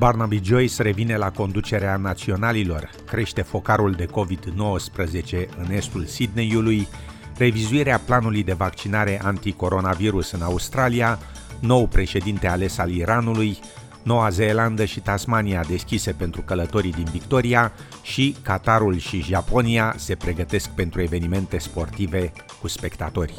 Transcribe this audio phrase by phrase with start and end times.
[0.00, 6.88] Barnaby Joyce revine la conducerea naționalilor, crește focarul de COVID-19 în estul Sydneyului,
[7.36, 11.18] revizuirea planului de vaccinare anticoronavirus în Australia,
[11.58, 13.58] nou președinte ales al Iranului,
[14.02, 17.72] Noua Zeelandă și Tasmania deschise pentru călătorii din Victoria
[18.02, 23.34] și Qatarul și Japonia se pregătesc pentru evenimente sportive cu spectatori.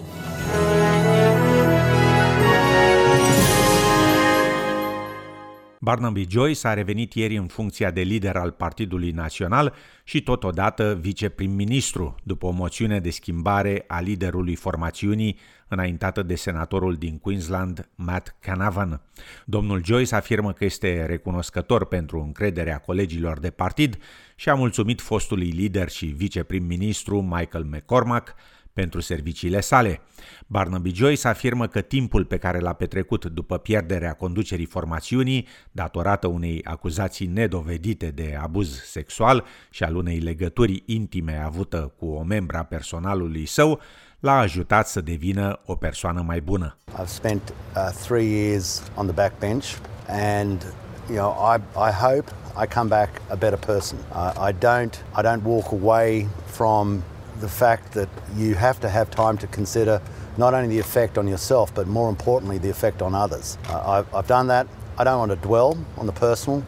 [5.84, 9.74] Barnaby Joyce a revenit ieri în funcția de lider al Partidului Național
[10.04, 17.18] și totodată viceprim-ministru, după o moțiune de schimbare a liderului formațiunii înaintată de senatorul din
[17.18, 19.02] Queensland, Matt Canavan.
[19.46, 23.98] Domnul Joyce afirmă că este recunoscător pentru încrederea colegilor de partid
[24.36, 28.36] și a mulțumit fostului lider și viceprim-ministru Michael McCormack
[28.74, 30.02] pentru serviciile sale.
[30.48, 36.62] Barnaby Joyce afirmă că timpul pe care l-a petrecut după pierderea conducerii formațiunii, datorată unei
[36.64, 42.64] acuzații nedovedite de abuz sexual și al unei legături intime avută cu o membra a
[42.64, 43.80] personalului său,
[44.20, 46.78] l-a ajutat să devină o persoană mai bună.
[47.02, 50.74] I've spent uh, three years on the backbench and
[51.10, 52.32] you know I, I hope
[52.64, 53.98] I come back a better person.
[54.12, 57.04] Uh, I don't I don't walk away from
[57.42, 60.02] the fact that you have to have time to consider
[60.38, 63.58] not only the effect on yourself, but more importantly, the effect on others.
[63.68, 64.68] Uh, I've, I've, done that.
[64.98, 66.64] I don't want to dwell on the personal,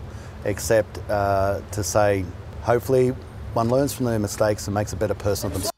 [0.45, 2.25] except uh, to say,
[2.61, 3.13] hopefully,
[3.53, 5.73] one learns from their mistakes and makes a better person of themselves.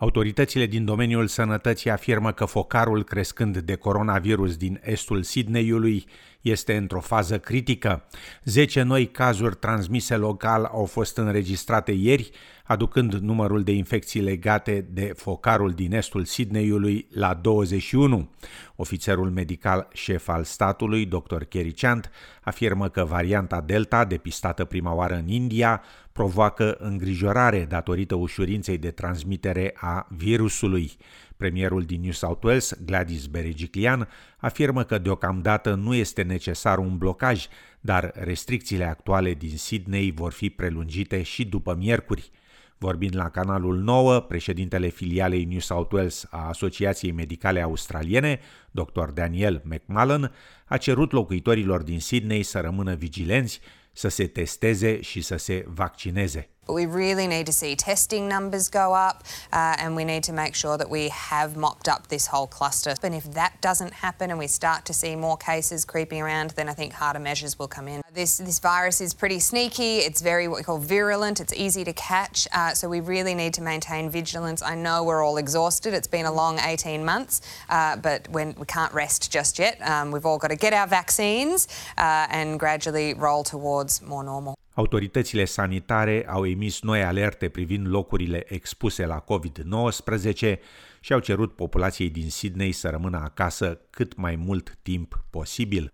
[0.00, 6.06] Autoritățile din domeniul sănătății afirmă că focarul crescând de coronavirus din estul Sydneyului
[6.40, 8.04] este într-o fază critică.
[8.44, 12.30] 10 noi cazuri transmise local au fost înregistrate ieri,
[12.64, 18.30] aducând numărul de infecții legate de focarul din estul Sydneyului la 21.
[18.76, 21.42] Ofițerul medical șef al statului, dr.
[21.42, 22.10] Kerry Chant,
[22.42, 25.82] afirmă că varianta Delta, depistată prima oară în India,
[26.12, 30.96] provoacă îngrijorare datorită ușurinței de transmitere a virusului.
[31.38, 37.46] Premierul din New South Wales, Gladys Berejiklian, afirmă că deocamdată nu este necesar un blocaj,
[37.80, 42.30] dar restricțiile actuale din Sydney vor fi prelungite și după miercuri.
[42.78, 49.04] Vorbind la canalul 9, președintele filialei New South Wales a Asociației Medicale Australiene, dr.
[49.14, 50.32] Daniel McMullen,
[50.64, 53.60] a cerut locuitorilor din Sydney să rămână vigilenți,
[53.92, 56.48] să se testeze și să se vaccineze.
[56.68, 59.24] But we really need to see testing numbers go up
[59.54, 62.94] uh, and we need to make sure that we have mopped up this whole cluster.
[63.02, 66.68] And if that doesn't happen and we start to see more cases creeping around, then
[66.68, 68.02] I think harder measures will come in.
[68.12, 71.94] This, this virus is pretty sneaky, it's very what we call virulent, it's easy to
[71.94, 74.60] catch, uh, so we really need to maintain vigilance.
[74.60, 77.40] I know we're all exhausted, it's been a long 18 months,
[77.70, 79.80] uh, but when, we can't rest just yet.
[79.80, 84.57] Um, we've all got to get our vaccines uh, and gradually roll towards more normal.
[84.78, 90.56] Autoritățile sanitare au emis noi alerte privind locurile expuse la COVID-19
[91.00, 95.92] și au cerut populației din Sydney să rămână acasă cât mai mult timp posibil.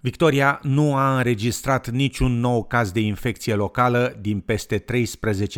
[0.00, 4.84] Victoria nu a înregistrat niciun nou caz de infecție locală din peste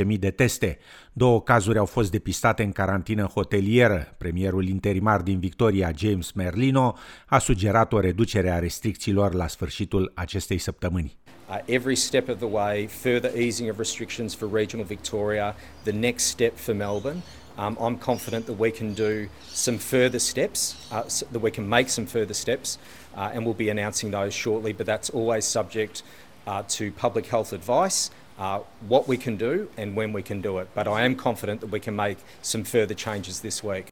[0.07, 0.79] 13.000 de teste.
[1.13, 4.15] Două cazuri au fost depistate în carantină hotelieră.
[4.19, 10.59] Premierul interimar din Victoria, James Merlino, a sugerat o reducere a restricțiilor la sfârșitul acestei
[10.59, 11.17] săptămâni.
[11.53, 15.55] Uh, every step of the way, further easing of restrictions for regional Victoria,
[15.85, 17.23] the next step for Melbourne.
[17.59, 21.69] Um, I'm confident that we can do some further steps, uh, so that we can
[21.69, 22.79] make some further steps,
[23.15, 24.73] uh, and we'll be announcing those shortly.
[24.73, 26.03] But that's always subject
[26.47, 30.57] uh, to public health advice, uh, what we can do and when we can do
[30.57, 30.69] it.
[30.75, 33.92] But I am confident that we can make some further changes this week.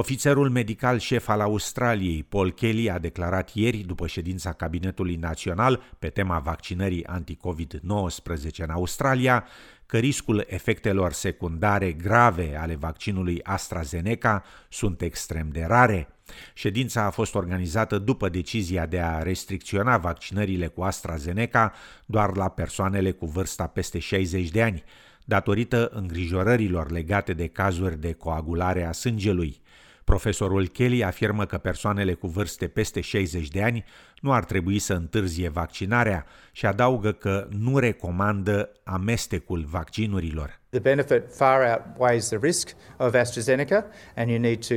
[0.00, 6.08] Ofițerul medical șef al Australiei, Paul Kelly, a declarat ieri, după ședința Cabinetului Național pe
[6.08, 9.46] tema vaccinării anti-COVID-19 în Australia,
[9.86, 16.08] că riscul efectelor secundare grave ale vaccinului AstraZeneca sunt extrem de rare.
[16.54, 21.72] Ședința a fost organizată după decizia de a restricționa vaccinările cu AstraZeneca
[22.06, 24.84] doar la persoanele cu vârsta peste 60 de ani,
[25.24, 29.60] datorită îngrijorărilor legate de cazuri de coagulare a sângelui.
[30.08, 33.84] Profesorul Kelly afirmă că persoanele cu vârste peste 60 de ani
[34.20, 40.60] nu ar trebui să întârzie vaccinarea și adaugă că nu recomandă amestecul vaccinurilor.
[40.70, 43.84] The benefit far outweighs the risk of AstraZeneca,
[44.16, 44.74] and you need to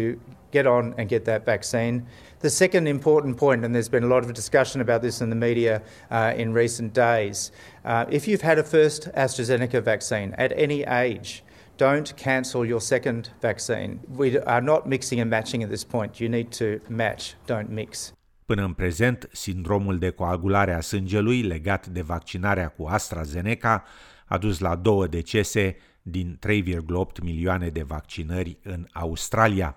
[0.52, 2.04] get on and get that vaccine.
[2.38, 5.40] The second important point, and there's been a lot of discussion about this in the
[5.48, 7.52] media uh, in recent days,
[7.86, 11.44] uh, if you've had a first AstraZeneca vaccine at any age,
[11.76, 14.00] don't cancel your second vaccine.
[14.16, 16.18] We are not mixing and matching at this point.
[16.18, 18.14] You need to match, don't mix.
[18.46, 23.84] Până în prezent, sindromul de coagulare a sângelui legat de vaccinarea cu AstraZeneca
[24.26, 29.76] a dus la două decese din 3,8 milioane de vaccinări în Australia.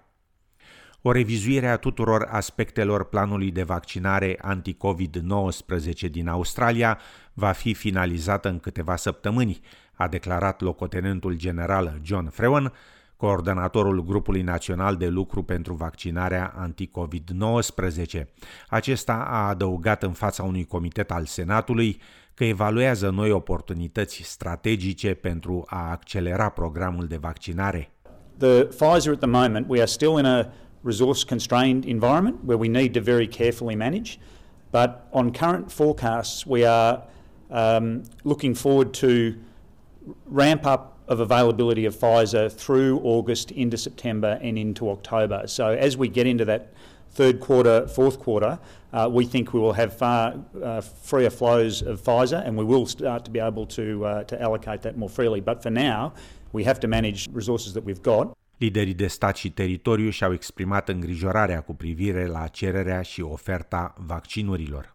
[1.07, 6.99] O revizuire a tuturor aspectelor planului de vaccinare anti-COVID-19 din Australia
[7.33, 9.61] va fi finalizată în câteva săptămâni,
[9.93, 12.73] a declarat locotenentul general John Frewen,
[13.17, 18.25] coordonatorul grupului național de lucru pentru vaccinarea anti-COVID-19.
[18.69, 22.01] Acesta a adăugat în fața unui comitet al Senatului
[22.35, 27.89] că evaluează noi oportunități strategice pentru a accelera programul de vaccinare.
[28.39, 30.53] The Pfizer at the moment we are still in a
[30.85, 34.21] resource constrained environment where we need to very carefully manage
[34.71, 37.03] but on current forecasts we are
[37.51, 39.37] um, looking forward to
[40.27, 45.47] ramp up of availability of Pfizer through August into September and into October.
[45.47, 46.73] So as we get into that
[47.11, 48.59] third quarter, fourth quarter,
[48.93, 52.87] uh, we think we will have far uh, freer flows of Pfizer and we will
[52.87, 55.41] start to be able to, uh, to allocate that more freely.
[55.41, 56.15] But for now,
[56.53, 58.37] we have to manage resources that we've got.
[58.65, 64.95] Liderii de stat și teritoriu și-au exprimat îngrijorarea cu privire la cererea și oferta vaccinurilor.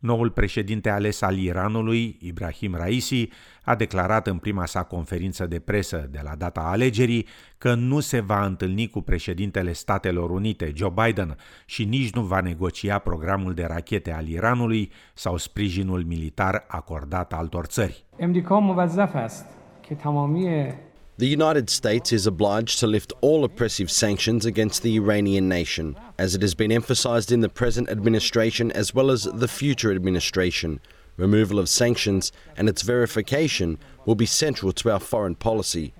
[0.00, 3.28] Noul președinte ales al Iranului, Ibrahim Raisi,
[3.62, 7.26] a declarat în prima sa conferință de presă de la data alegerii
[7.58, 11.36] că nu se va întâlni cu președintele Statelor Unite, Joe Biden,
[11.66, 17.64] și nici nu va negocia programul de rachete al Iranului sau sprijinul militar acordat altor
[17.64, 18.04] țări.
[21.20, 26.34] The United States is obliged to lift all oppressive sanctions against the Iranian nation, as
[26.34, 30.80] it has been emphasized in the present administration as well as the future administration.
[31.18, 35.92] Removal of sanctions and its verification will be central to our foreign policy.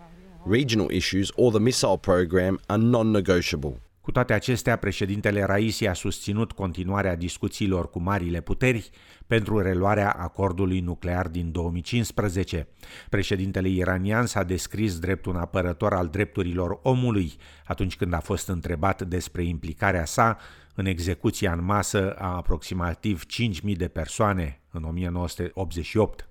[0.47, 3.79] Regional issues or the missile program are non negotiable.
[4.01, 8.91] Cu toate acestea, președintele Raisi a susținut continuarea discuțiilor cu marile puteri
[9.27, 12.69] pentru reluarea acordului nuclear din 2015.
[13.09, 17.33] Președintele iranian s-a descris drept un apărător al drepturilor omului
[17.65, 20.39] atunci când a fost întrebat despre implicarea sa
[20.75, 23.23] în execuția în masă a aproximativ
[23.71, 26.30] 5.000 de persoane în 1988.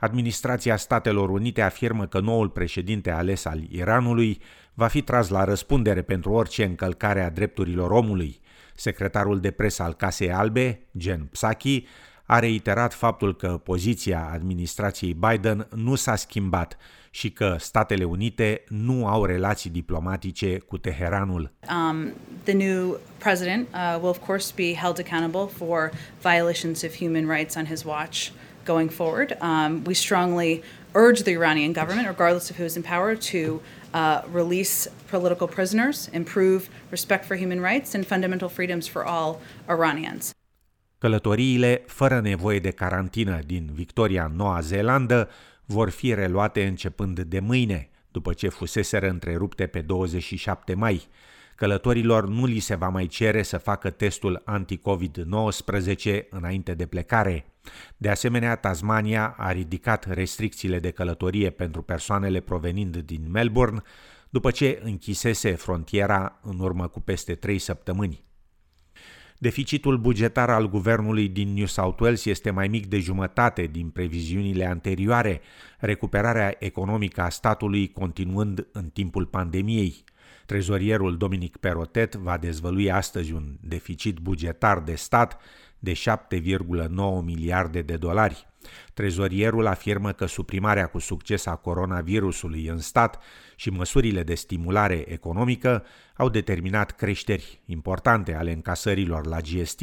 [0.00, 4.40] Administrația Statelor Unite afirmă că noul președinte ales al Iranului
[4.74, 8.40] va fi tras la răspundere pentru orice încălcare a drepturilor omului.
[8.74, 11.86] Secretarul de presă al Casei Albe, Jen Psaki,
[12.24, 16.76] a reiterat faptul că poziția administrației Biden nu s-a schimbat
[17.10, 21.52] și că Statele Unite nu au relații diplomatice cu Teheranul.
[21.70, 22.12] Um,
[22.42, 25.90] the new president uh, will of course be held accountable for
[26.22, 28.30] violations of human rights on his watch
[28.74, 29.28] going forward.
[29.50, 30.50] Um, we strongly
[31.04, 33.40] urge the Iranian government, regardless of who is in power, to
[33.94, 34.74] uh, release
[35.14, 36.60] political prisoners, improve
[36.90, 40.32] respect for human rights and fundamental freedoms for all Iranians.
[40.98, 45.28] Călătoriile fără nevoie de carantină din Victoria, Noua Zeelandă,
[45.64, 51.08] vor fi reluate începând de mâine, după ce fuseseră întrerupte pe 27 mai.
[51.58, 57.52] Călătorilor nu li se va mai cere să facă testul anti-COVID-19 înainte de plecare.
[57.96, 63.82] De asemenea, Tasmania a ridicat restricțiile de călătorie pentru persoanele provenind din Melbourne
[64.30, 68.24] după ce închisese frontiera în urmă cu peste trei săptămâni.
[69.38, 74.66] Deficitul bugetar al guvernului din New South Wales este mai mic de jumătate din previziunile
[74.66, 75.40] anterioare,
[75.78, 80.04] recuperarea economică a statului continuând în timpul pandemiei.
[80.48, 85.40] Trezorierul Dominic Perotet va dezvălui astăzi un deficit bugetar de stat
[85.78, 86.88] de 7,9
[87.24, 88.46] miliarde de dolari.
[88.94, 93.18] Trezorierul afirmă că suprimarea cu succes a coronavirusului în stat
[93.56, 95.84] și măsurile de stimulare economică
[96.16, 99.80] au determinat creșteri importante ale încasărilor la GST,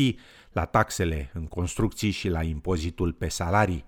[0.51, 3.85] la taxele în construcții și la impozitul pe salarii.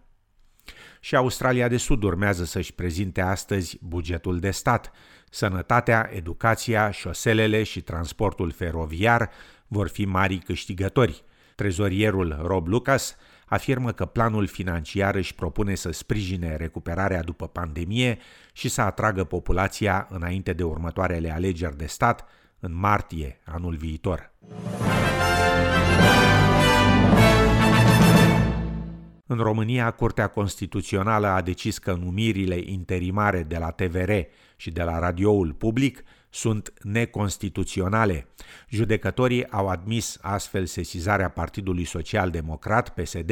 [1.00, 4.92] Și Australia de Sud urmează să-și prezinte astăzi bugetul de stat.
[5.30, 9.30] Sănătatea, educația, șoselele și transportul feroviar
[9.68, 11.24] vor fi mari câștigători.
[11.56, 18.18] Trezorierul Rob Lucas afirmă că planul financiar își propune să sprijine recuperarea după pandemie
[18.54, 22.26] și să atragă populația înainte de următoarele alegeri de stat
[22.60, 24.32] în martie anul viitor.
[29.30, 34.12] În România, Curtea Constituțională a decis că numirile interimare de la TVR
[34.56, 38.28] și de la radioul public sunt neconstituționale.
[38.70, 43.32] Judecătorii au admis astfel sesizarea Partidului Social Democrat, PSD,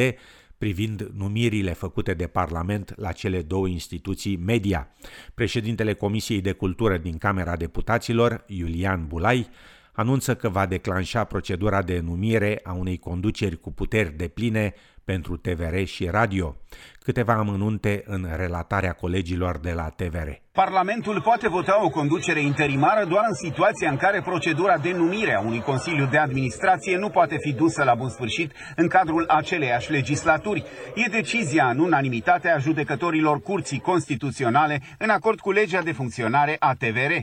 [0.57, 4.87] privind numirile făcute de Parlament la cele două instituții media.
[5.33, 9.49] Președintele Comisiei de Cultură din Camera Deputaților, Iulian Bulai,
[9.95, 14.73] anunță că va declanșa procedura de numire a unei conduceri cu puteri de pline
[15.05, 16.55] pentru TVR și radio.
[16.99, 20.29] Câteva amănunte în relatarea colegilor de la TVR.
[20.51, 25.39] Parlamentul poate vota o conducere interimară doar în situația în care procedura de numire a
[25.39, 30.65] unui Consiliu de Administrație nu poate fi dusă la bun sfârșit în cadrul aceleiași legislaturi.
[30.95, 36.73] E decizia în unanimitate a judecătorilor Curții Constituționale în acord cu legea de funcționare a
[36.73, 37.13] TVR.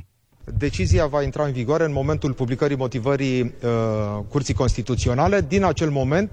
[0.44, 3.70] Decizia va intra în vigoare în momentul publicării motivării uh,
[4.28, 5.40] Curții Constituționale.
[5.48, 6.32] Din acel moment,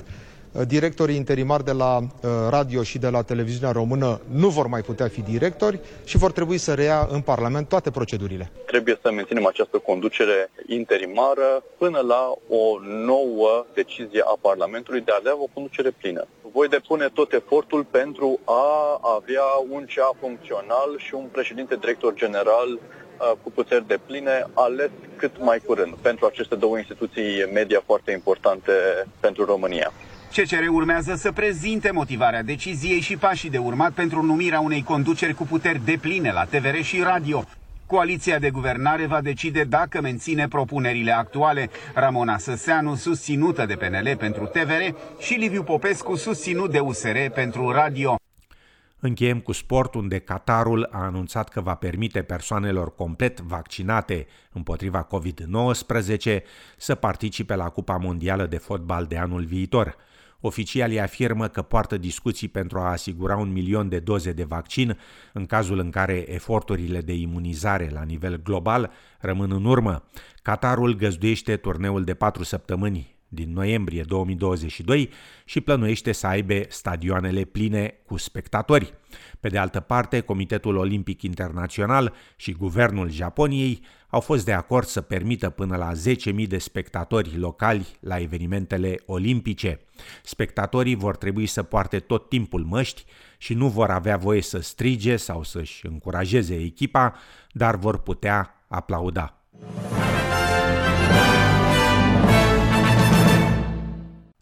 [0.52, 4.82] uh, directorii interimari de la uh, radio și de la televiziunea română nu vor mai
[4.82, 8.52] putea fi directori și vor trebui să reia în Parlament toate procedurile.
[8.66, 15.16] Trebuie să menținem această conducere interimară până la o nouă decizie a Parlamentului de a
[15.20, 16.28] avea o conducere plină.
[16.54, 22.80] Voi depune tot efortul pentru a avea un CEA funcțional și un președinte director general
[22.80, 23.09] Uh,
[23.44, 28.72] cu puteri de pline, ales cât mai curând pentru aceste două instituții media foarte importante
[29.20, 29.92] pentru România.
[30.36, 35.44] CCR urmează să prezinte motivarea deciziei și pașii de urmat pentru numirea unei conduceri cu
[35.44, 37.44] puteri de pline la TVR și radio.
[37.86, 41.70] Coaliția de guvernare va decide dacă menține propunerile actuale.
[41.94, 48.19] Ramona Săseanu, susținută de PNL pentru TVR, și Liviu Popescu, susținut de USR pentru radio.
[49.02, 56.38] Încheiem cu sport, unde Qatarul a anunțat că va permite persoanelor complet vaccinate împotriva COVID-19
[56.78, 59.96] să participe la Cupa Mondială de Fotbal de anul viitor.
[60.42, 64.98] Oficialii afirmă că poartă discuții pentru a asigura un milion de doze de vaccin
[65.34, 70.04] în cazul în care eforturile de imunizare la nivel global rămân în urmă.
[70.42, 75.10] Qatarul găzduiește turneul de patru săptămâni din noiembrie 2022
[75.46, 78.94] și plănuiește să aibă stadioanele pline cu spectatori.
[79.40, 85.02] Pe de altă parte, Comitetul Olimpic Internațional și Guvernul Japoniei au fost de acord să
[85.02, 85.92] permită până la
[86.42, 89.80] 10.000 de spectatori locali la evenimentele olimpice.
[90.24, 93.06] Spectatorii vor trebui să poarte tot timpul măști
[93.38, 97.16] și nu vor avea voie să strige sau să-și încurajeze echipa,
[97.52, 99.34] dar vor putea aplauda.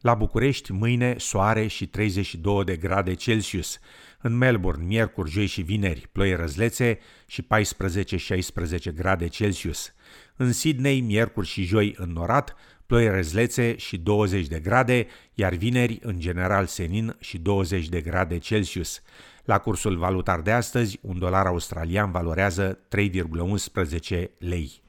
[0.07, 3.79] La București, mâine, soare și 32 de grade Celsius.
[4.21, 9.93] În Melbourne, miercuri, joi și vineri, ploi răzlețe și 14-16 grade Celsius.
[10.35, 16.19] În Sydney, miercuri și joi înnorat, ploi răzlețe și 20 de grade, iar vineri, în
[16.19, 19.01] general senin și 20 de grade Celsius.
[19.43, 24.81] La cursul valutar de astăzi, un dolar australian valorează 3,11 lei.